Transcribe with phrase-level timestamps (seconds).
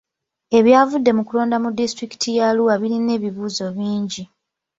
[0.57, 4.23] Ebyavudde mu kulonda mu disitulikiti y'Arua birina ebibuuzo bingi.